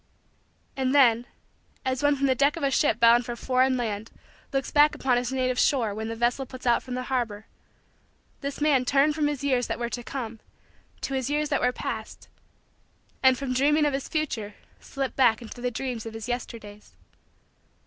[0.75, 1.27] And then,
[1.85, 4.09] as one from the deck of a ship bound for a foreign land
[4.51, 7.45] looks back upon his native shore when the vessel puts out from the harbor,
[8.39, 10.39] this man turned from his years that were to come
[11.01, 12.29] to his years that were past
[13.21, 16.95] and from dreaming of his future slipped back into the dreams of his Yesterdays.